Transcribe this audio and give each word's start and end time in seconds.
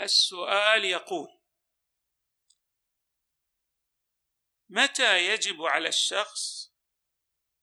السؤال 0.00 0.84
يقول 0.84 1.40
متى 4.68 5.26
يجب 5.26 5.62
على 5.62 5.88
الشخص 5.88 6.72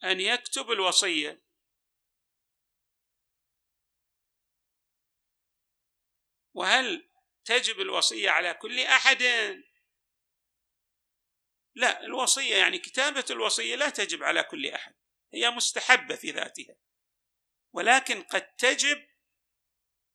أن 0.03 0.21
يكتب 0.21 0.71
الوصية؟ 0.71 1.43
وهل 6.53 7.09
تجب 7.45 7.79
الوصية 7.79 8.29
على 8.29 8.53
كل 8.53 8.79
أحد؟ 8.79 9.23
لا 11.75 12.03
الوصية 12.03 12.55
يعني 12.55 12.79
كتابة 12.79 13.25
الوصية 13.29 13.75
لا 13.75 13.89
تجب 13.89 14.23
على 14.23 14.43
كل 14.43 14.67
أحد 14.67 14.95
هي 15.33 15.49
مستحبة 15.49 16.15
في 16.15 16.31
ذاتها 16.31 16.75
ولكن 17.73 18.23
قد 18.23 18.55
تجب 18.55 19.07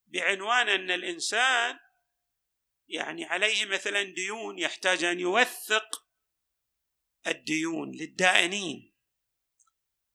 بعنوان 0.07 0.69
أن 0.69 0.91
الإنسان 0.91 1.79
يعني 2.89 3.25
عليه 3.25 3.65
مثلا 3.65 4.03
ديون 4.03 4.59
يحتاج 4.59 5.05
أن 5.05 5.21
يوثق 5.21 6.07
الديون 7.27 7.91
للدائنين. 7.91 8.95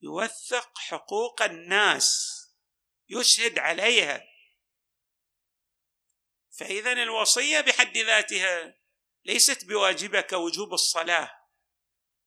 يوثق 0.02 0.78
حقوق 0.78 1.42
الناس. 1.42 2.38
يشهد 3.08 3.58
عليها. 3.58 4.24
فاذا 6.50 6.92
الوصية 6.92 7.60
بحد 7.60 7.96
ذاتها 7.96 8.74
ليست 9.24 9.64
بواجبه 9.64 10.20
كوجوب 10.20 10.74
الصلاة. 10.74 11.38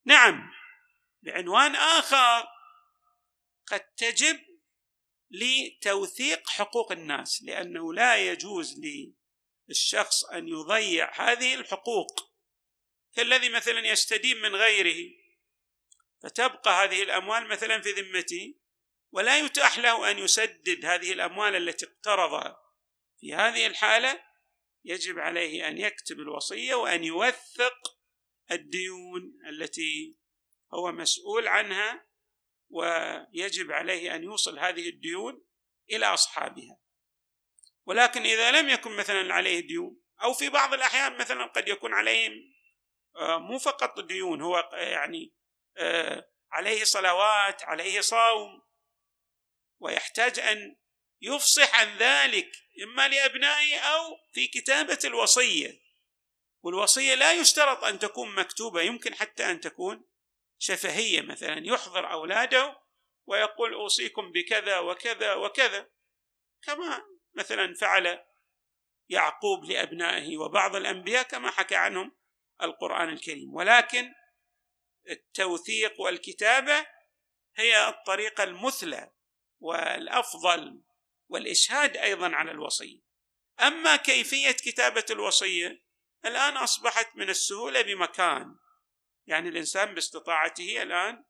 نعم 0.06 0.52
بعنوان 1.22 1.76
آخر 1.76 2.48
قد 3.68 3.80
تجب 3.80 4.40
لتوثيق 5.32 6.50
حقوق 6.50 6.92
الناس 6.92 7.44
لأنه 7.44 7.94
لا 7.94 8.32
يجوز 8.32 8.80
للشخص 9.72 10.24
أن 10.24 10.48
يضيع 10.48 11.12
هذه 11.22 11.54
الحقوق 11.56 12.32
كالذي 13.14 13.50
مثلا 13.50 13.80
يستدين 13.80 14.42
من 14.42 14.56
غيره 14.56 15.12
فتبقى 16.24 16.84
هذه 16.84 17.04
الأموال 17.04 17.48
مثلا 17.48 17.82
في 17.82 17.92
ذمته 17.92 18.56
ولا 19.12 19.40
يتاح 19.40 19.80
له 19.80 20.12
أن 20.12 20.20
يسدد 20.20 20.86
هذه 20.86 21.12
الأموال 21.12 21.56
التي 21.56 21.86
اقترضها 21.86 22.58
في 23.20 23.34
هذه 23.34 23.68
الحالة 23.68 24.24
يجب 24.86 25.20
عليه 25.20 25.68
أن 25.68 25.78
يكتب 25.78 26.20
الوصية 26.20 26.76
وأن 26.76 27.04
يوثق 27.04 27.98
الديون 28.52 29.40
التي 29.50 30.18
هو 30.74 30.92
مسؤول 30.92 31.48
عنها 31.48 32.08
ويجب 32.70 33.72
عليه 33.72 34.16
أن 34.16 34.24
يوصل 34.24 34.60
هذه 34.60 34.90
الديون 34.90 35.46
إلى 35.92 36.06
أصحابها. 36.06 36.78
ولكن 37.92 38.22
إذا 38.22 38.52
لم 38.52 38.70
يكن 38.70 38.92
مثلا 38.92 39.34
عليه 39.34 39.60
ديون 39.60 40.02
أو 40.24 40.34
في 40.34 40.50
بعض 40.50 40.74
الأحيان 40.74 41.18
مثلا 41.18 41.46
قد 41.46 41.68
يكون 41.68 41.94
عليهم 41.94 42.54
آه، 43.16 43.38
مو 43.38 43.60
فقط 43.60 44.00
ديون 44.00 44.42
هو 44.42 44.70
يعني 44.74 45.34
آه، 45.78 46.30
عليه 46.52 46.84
صلوات 46.84 47.64
عليه 47.64 48.02
صوم 48.02 48.62
ويحتاج 49.80 50.40
أن 50.40 50.76
يفصح 51.22 51.76
عن 51.76 51.98
ذلك 51.98 52.52
إما 52.84 53.08
لأبنائه 53.08 53.80
أو 53.80 54.18
في 54.34 54.48
كتابة 54.48 55.00
الوصية. 55.06 55.82
والوصية 56.64 57.16
لا 57.16 57.34
يشترط 57.34 57.84
أن 57.84 58.00
تكون 58.00 58.36
مكتوبة 58.36 58.82
يمكن 58.82 59.16
حتى 59.16 59.52
أن 59.52 59.60
تكون 59.60 60.06
شفهية 60.60 61.22
مثلا 61.22 61.68
يحضر 61.68 62.12
أولاده 62.12 62.82
ويقول 63.26 63.74
أوصيكم 63.74 64.32
بكذا 64.32 64.80
وكذا 64.80 65.34
وكذا. 65.34 65.90
كما 66.64 67.21
مثلا 67.34 67.74
فعل 67.74 68.26
يعقوب 69.10 69.66
لأبنائه 69.66 70.38
وبعض 70.38 70.76
الأنبياء 70.76 71.24
كما 71.24 71.52
حكى 71.52 71.76
عنهم 71.76 72.18
القرآن 72.62 73.10
الكريم. 73.10 73.54
ولكن 73.54 74.14
التوثيق 75.10 76.02
والكتابة 76.02 76.86
هي 77.56 77.90
الطريقة 77.90 78.44
المثلى 78.44 79.12
والأفضل 79.60 80.82
والإشهاد 81.30 81.98
أيضا 81.98 82.36
على 82.36 82.52
الوصية. 82.52 83.00
أما 83.60 83.96
كيفية 83.96 84.52
كتابة 84.52 85.06
الوصية 85.10 85.84
الآن 86.26 86.58
أصبحت 86.58 87.16
من 87.16 87.30
السهولة 87.30 87.82
بمكان. 87.82 88.56
يعني 89.28 89.50
الإنسان 89.50 89.94
باستطاعته 89.94 90.82
الآن 90.82 91.24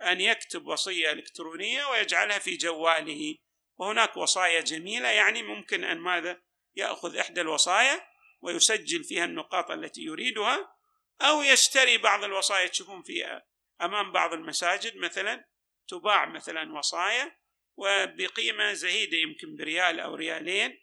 أن 0.00 0.20
يكتب 0.20 0.66
وصية 0.66 1.12
إلكترونية 1.12 1.84
ويجعلها 1.84 2.38
في 2.38 2.56
جواله. 2.56 3.36
وهناك 3.78 4.16
وصايا 4.16 4.60
جميلة 4.60 5.08
يعني 5.08 5.42
ممكن 5.42 5.84
أن 5.84 5.98
ماذا؟ 5.98 6.42
يأخذ 6.76 7.16
إحدى 7.16 7.40
الوصايا 7.40 8.06
ويسجل 8.40 9.04
فيها 9.04 9.24
النقاط 9.24 9.70
التي 9.70 10.00
يريدها 10.02 10.74
أو 11.20 11.42
يشتري 11.42 11.98
بعض 11.98 12.24
الوصايا. 12.24 12.66
تشوفون 12.66 13.02
في 13.02 13.40
أمام 13.82 14.12
بعض 14.12 14.32
المساجد 14.32 14.96
مثلا 14.96 15.44
تباع 15.88 16.26
مثلا 16.26 16.78
وصايا 16.78 17.36
وبقيمة 17.76 18.72
زهيدة 18.72 19.16
يمكن 19.16 19.56
بريال 19.56 20.00
أو 20.00 20.14
ريالين 20.14 20.78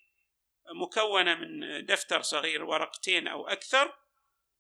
مكونة 0.76 1.36
من 1.36 1.86
دفتر 1.86 2.22
صغير 2.22 2.64
ورقتين 2.64 3.28
أو 3.28 3.48
أكثر 3.48 3.96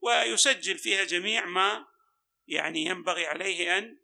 ويسجل 0.01 0.77
فيها 0.77 1.03
جميع 1.03 1.45
ما 1.45 1.85
يعني 2.47 2.85
ينبغي 2.85 3.25
عليه 3.25 3.77
أن 3.77 3.99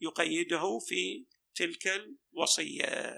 يقيده 0.00 0.78
في 0.78 1.26
تلك 1.54 1.86
الوصية. 2.32 3.14